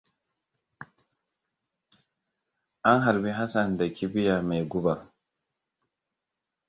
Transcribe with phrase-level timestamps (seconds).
[2.83, 5.11] An harbi Hassan da kibiya mai guba.